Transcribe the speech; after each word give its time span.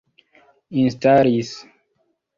instalis 0.81 1.51